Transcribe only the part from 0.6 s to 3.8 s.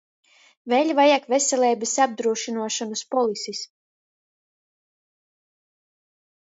Vēļ vajag veseleibys apdrūsynuošonys polisis.